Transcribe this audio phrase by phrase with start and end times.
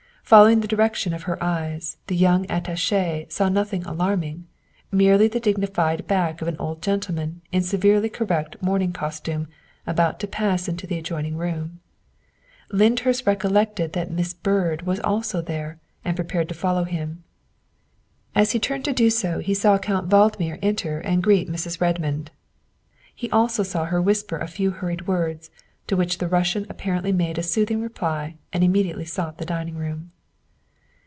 [0.23, 4.47] Following the direction of her eyes, the young At tache saw nothing alarming
[4.89, 9.49] merely the dignified back of an old gentleman in severely correct morning costume
[9.85, 11.81] about to pass into the adjoining room.
[12.71, 17.25] Lyndhurst recol lected that Miss Byrd was also there and prepared to follow him.
[18.33, 21.81] As he turned to do so he saw Count Vald mir enter and greet Mrs.
[21.81, 22.31] Redmond;
[23.13, 25.49] he also saw her whisper a few hurried words,
[25.87, 30.13] to which the Russian apparently made a soothing reply and immediately sought the dining room.